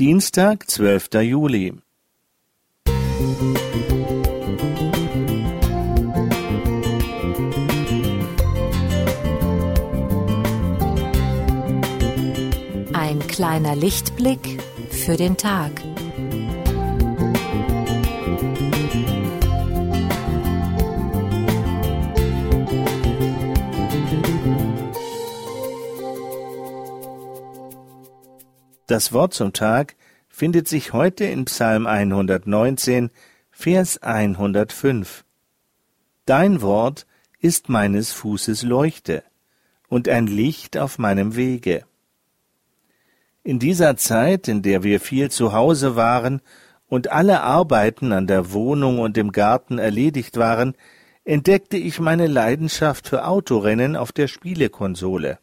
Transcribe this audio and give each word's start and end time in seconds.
Dienstag, 0.00 0.68
zwölfter 0.68 1.20
Juli. 1.20 1.72
Ein 12.92 13.20
kleiner 13.28 13.76
Lichtblick 13.76 14.60
für 14.90 15.16
den 15.16 15.36
Tag. 15.36 15.70
Das 28.94 29.12
Wort 29.12 29.34
zum 29.34 29.52
Tag 29.52 29.96
findet 30.28 30.68
sich 30.68 30.92
heute 30.92 31.24
in 31.24 31.46
Psalm 31.46 31.88
119, 31.88 33.10
Vers 33.50 34.00
105. 34.00 35.24
Dein 36.26 36.62
Wort 36.62 37.04
ist 37.40 37.68
meines 37.68 38.12
Fußes 38.12 38.62
Leuchte 38.62 39.24
und 39.88 40.08
ein 40.08 40.28
Licht 40.28 40.78
auf 40.78 41.00
meinem 41.00 41.34
Wege. 41.34 41.86
In 43.42 43.58
dieser 43.58 43.96
Zeit, 43.96 44.46
in 44.46 44.62
der 44.62 44.84
wir 44.84 45.00
viel 45.00 45.28
zu 45.28 45.52
Hause 45.52 45.96
waren 45.96 46.40
und 46.86 47.10
alle 47.10 47.40
Arbeiten 47.40 48.12
an 48.12 48.28
der 48.28 48.52
Wohnung 48.52 49.00
und 49.00 49.18
im 49.18 49.32
Garten 49.32 49.78
erledigt 49.78 50.36
waren, 50.36 50.76
entdeckte 51.24 51.78
ich 51.78 51.98
meine 51.98 52.28
Leidenschaft 52.28 53.08
für 53.08 53.26
Autorennen 53.26 53.96
auf 53.96 54.12
der 54.12 54.28
Spielekonsole. 54.28 55.40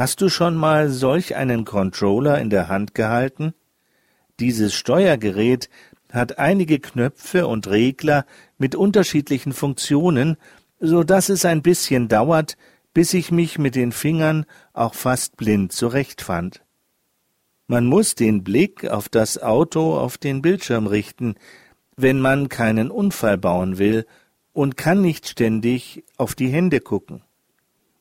Hast 0.00 0.22
du 0.22 0.30
schon 0.30 0.54
mal 0.54 0.88
solch 0.88 1.36
einen 1.36 1.66
Controller 1.66 2.40
in 2.40 2.48
der 2.48 2.68
Hand 2.68 2.94
gehalten? 2.94 3.52
Dieses 4.38 4.72
Steuergerät 4.72 5.68
hat 6.10 6.38
einige 6.38 6.78
Knöpfe 6.78 7.46
und 7.46 7.66
Regler 7.68 8.24
mit 8.56 8.74
unterschiedlichen 8.74 9.52
Funktionen, 9.52 10.38
so 10.78 11.02
dass 11.02 11.28
es 11.28 11.44
ein 11.44 11.60
bisschen 11.60 12.08
dauert, 12.08 12.56
bis 12.94 13.12
ich 13.12 13.30
mich 13.30 13.58
mit 13.58 13.74
den 13.74 13.92
Fingern 13.92 14.46
auch 14.72 14.94
fast 14.94 15.36
blind 15.36 15.72
zurechtfand. 15.72 16.64
Man 17.66 17.84
muss 17.84 18.14
den 18.14 18.42
Blick 18.42 18.88
auf 18.88 19.10
das 19.10 19.36
Auto 19.42 19.98
auf 19.98 20.16
den 20.16 20.40
Bildschirm 20.40 20.86
richten, 20.86 21.34
wenn 21.94 22.20
man 22.20 22.48
keinen 22.48 22.90
Unfall 22.90 23.36
bauen 23.36 23.76
will 23.76 24.06
und 24.54 24.78
kann 24.78 25.02
nicht 25.02 25.28
ständig 25.28 26.04
auf 26.16 26.34
die 26.34 26.48
Hände 26.48 26.80
gucken. 26.80 27.20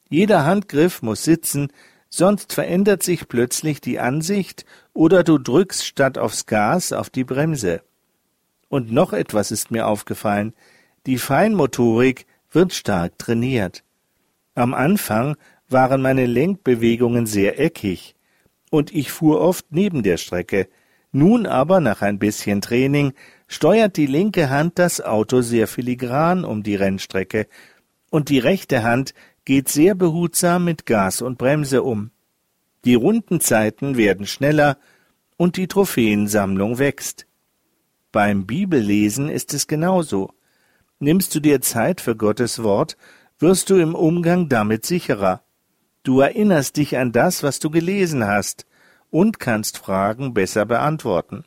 Jeder 0.10 0.44
Handgriff 0.44 1.02
muss 1.02 1.24
sitzen, 1.24 1.72
sonst 2.10 2.54
verändert 2.54 3.04
sich 3.04 3.28
plötzlich 3.28 3.80
die 3.80 4.00
Ansicht 4.00 4.66
oder 4.94 5.24
du 5.24 5.38
drückst 5.38 5.86
statt 5.86 6.18
aufs 6.18 6.48
Gas 6.48 6.92
auf 6.92 7.10
die 7.12 7.24
Bremse. 7.24 7.82
Und 8.68 8.92
noch 8.92 9.14
etwas 9.14 9.52
ist 9.52 9.72
mir 9.72 9.88
aufgefallen. 9.88 10.54
Die 11.06 11.18
Feinmotorik 11.18 12.26
wird 12.52 12.74
stark 12.74 13.18
trainiert. 13.20 13.84
Am 14.56 14.74
Anfang 14.74 15.38
waren 15.68 16.02
meine 16.02 16.26
Lenkbewegungen 16.26 17.28
sehr 17.28 17.60
eckig 17.60 18.16
und 18.72 18.94
ich 18.94 19.12
fuhr 19.12 19.40
oft 19.40 19.66
neben 19.70 20.04
der 20.04 20.18
Strecke. 20.18 20.68
Nun 21.12 21.46
aber, 21.46 21.80
nach 21.80 22.02
ein 22.02 22.20
bisschen 22.20 22.62
Training, 22.62 23.14
steuert 23.48 23.98
die 23.98 24.06
linke 24.06 24.50
Hand 24.50 24.78
das 24.78 25.02
Auto 25.02 25.42
sehr 25.42 25.68
filigran 25.68 26.46
um 26.46 26.62
die 26.62 26.76
Rennstrecke 26.76 27.48
und 28.12 28.30
die 28.30 28.40
rechte 28.40 28.84
Hand 28.84 29.14
geht 29.50 29.68
sehr 29.68 29.96
behutsam 29.96 30.64
mit 30.64 30.86
Gas 30.86 31.24
und 31.24 31.40
Bremse 31.40 31.82
um. 31.82 32.12
Die 32.86 32.94
Rundenzeiten 32.94 33.98
werden 33.98 34.28
schneller 34.28 34.78
und 35.38 35.58
die 35.58 35.68
Trophäensammlung 35.68 36.78
wächst. 36.78 37.26
Beim 38.12 38.46
Bibellesen 38.46 39.28
ist 39.28 39.56
es 39.56 39.66
genauso. 39.66 40.30
Nimmst 41.00 41.34
du 41.34 41.40
dir 41.40 41.62
Zeit 41.62 42.00
für 42.00 42.16
Gottes 42.16 42.62
Wort, 42.62 42.96
wirst 43.40 43.72
du 43.72 43.78
im 43.78 43.96
Umgang 43.96 44.50
damit 44.50 44.86
sicherer. 44.86 45.42
Du 46.04 46.20
erinnerst 46.20 46.78
dich 46.78 47.00
an 47.00 47.12
das, 47.12 47.42
was 47.42 47.58
du 47.58 47.72
gelesen 47.72 48.28
hast, 48.28 48.68
und 49.10 49.40
kannst 49.40 49.80
Fragen 49.80 50.36
besser 50.36 50.68
beantworten. 50.68 51.44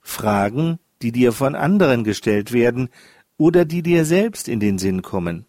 Fragen, 0.00 0.78
die 1.02 1.12
dir 1.12 1.32
von 1.32 1.54
anderen 1.54 2.02
gestellt 2.02 2.54
werden 2.54 2.88
oder 3.36 3.66
die 3.66 3.82
dir 3.82 4.06
selbst 4.06 4.48
in 4.48 4.58
den 4.58 4.78
Sinn 4.78 5.02
kommen. 5.02 5.44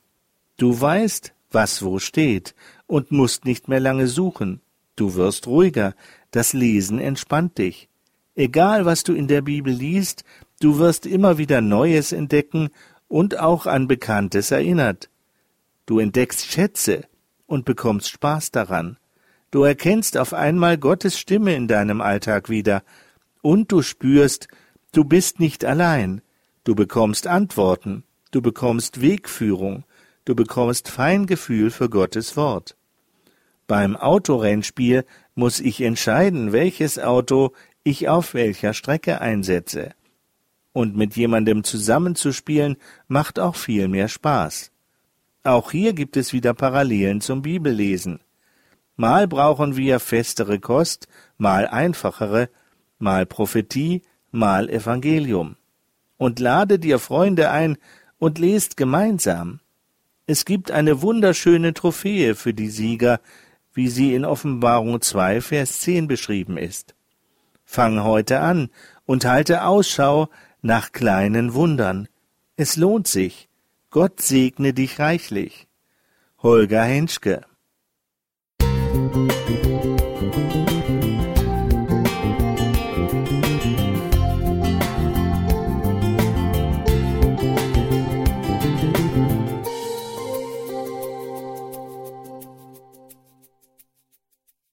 Du 0.58 0.81
weißt, 0.81 1.34
was 1.53 1.84
wo 1.84 2.00
steht, 2.00 2.56
und 2.88 3.12
musst 3.12 3.46
nicht 3.46 3.68
mehr 3.68 3.80
lange 3.80 4.08
suchen. 4.08 4.62
Du 4.96 5.16
wirst 5.16 5.47
ruhiger, 5.47 5.96
das 6.31 6.53
Lesen 6.53 7.00
entspannt 7.00 7.58
dich. 7.58 7.90
Egal, 8.36 8.86
was 8.86 9.03
du 9.03 9.14
in 9.14 9.28
der 9.28 9.41
Bibel 9.41 9.74
liest, 9.74 10.24
du 10.59 10.80
wirst 10.80 11.06
immer 11.06 11.38
wieder 11.38 11.62
Neues 11.62 12.12
entdecken 12.12 12.69
und 13.08 13.40
auch 13.40 13.68
an 13.68 13.88
Bekanntes 13.88 14.52
erinnert. 14.52 15.09
Du 15.86 16.00
entdeckst 16.00 16.46
Schätze 16.46 17.06
und 17.46 17.66
bekommst 17.66 18.09
Spaß 18.09 18.52
daran. 18.52 18.97
Du 19.52 19.64
erkennst 19.64 20.18
auf 20.18 20.34
einmal 20.34 20.78
Gottes 20.78 21.20
Stimme 21.20 21.56
in 21.56 21.68
deinem 21.68 22.02
Alltag 22.02 22.50
wieder, 22.50 22.84
und 23.44 23.72
du 23.72 23.81
spürst, 23.81 24.47
du 24.94 25.03
bist 25.03 25.40
nicht 25.40 25.66
allein. 25.66 26.22
Du 26.64 26.75
bekommst 26.75 27.28
Antworten, 27.28 28.03
du 28.31 28.41
bekommst 28.41 29.02
Wegführung, 29.02 29.84
du 30.25 30.35
bekommst 30.35 30.89
Feingefühl 30.89 31.72
für 31.72 31.89
Gottes 31.89 32.35
Wort. 32.38 32.75
Beim 33.67 33.95
Autorennspiel 33.95 35.06
muss 35.35 35.59
ich 35.59 35.81
entscheiden, 35.81 36.51
welches 36.51 37.00
Auto 37.00 37.53
ich 37.84 38.09
auf 38.09 38.34
welcher 38.34 38.73
Strecke 38.73 39.22
einsetze. 39.22 39.91
Und 40.73 40.95
mit 40.95 41.16
jemandem 41.16 41.63
zusammenzuspielen 41.63 42.78
macht 43.07 43.39
auch 43.39 43.56
viel 43.56 43.88
mehr 43.88 44.07
Spaß. 44.07 44.72
Auch 45.44 45.72
hier 45.72 45.94
gibt 45.94 46.17
es 46.17 46.34
wieder 46.34 46.53
Parallelen 46.53 47.22
zum 47.22 47.41
Bibellesen. 47.41 48.19
Mal 48.95 49.28
brauchen 49.28 49.75
wir 49.75 50.00
festere 50.00 50.59
Kost, 50.59 51.07
mal 51.38 51.67
einfachere, 51.67 52.50
mal 52.97 53.25
Prophetie, 53.25 54.01
mal 54.31 54.69
Evangelium. 54.69 55.57
Und 56.17 56.40
lade 56.40 56.79
dir 56.79 57.00
Freunde 57.00 57.50
ein 57.50 57.78
und 58.17 58.40
lest 58.40 58.78
gemeinsam. 58.78 59.59
Es 60.25 60.45
gibt 60.45 60.72
eine 60.72 61.01
wunderschöne 61.01 61.73
Trophäe 61.73 62.35
für 62.35 62.53
die 62.53 62.69
Sieger, 62.69 63.19
wie 63.73 63.89
sie 63.89 64.13
in 64.13 64.23
Offenbarung 64.23 65.01
2, 65.01 65.41
Vers 65.41 65.81
10 65.81 66.07
beschrieben 66.07 66.57
ist. 66.57 66.95
Fang 67.66 68.03
heute 68.03 68.39
an 68.39 68.69
und 69.06 69.25
halte 69.25 69.66
Ausschau 69.66 70.29
nach 70.61 70.91
kleinen 70.91 71.53
Wundern. 71.53 72.07
Es 72.56 72.78
lohnt 72.78 73.07
sich. 73.07 73.50
Gott 73.89 74.22
segne 74.22 74.73
dich 74.73 75.00
reichlich. 75.00 75.67
Holger 76.41 76.84
Henschke 76.84 77.41